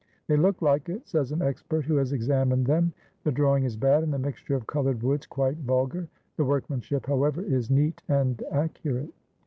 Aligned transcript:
''They 0.27 0.41
look 0.41 0.63
like 0.63 0.89
it," 0.89 1.07
says 1.07 1.31
an 1.31 1.43
expert 1.43 1.85
who 1.85 1.97
has 1.97 2.11
examined 2.11 2.65
them. 2.65 2.91
"The 3.23 3.31
drawing 3.31 3.65
is 3.65 3.75
bad 3.77 4.01
and 4.01 4.11
the 4.11 4.17
mixture 4.17 4.55
of 4.55 4.65
colored 4.65 5.03
woods 5.03 5.27
quite 5.27 5.57
vulgar. 5.57 6.07
The 6.37 6.43
workmanship, 6.43 7.05
however, 7.05 7.43
is 7.43 7.69
neat 7.69 8.01
and 8.09 8.41
ac 8.51 8.73
curate. 8.81 9.13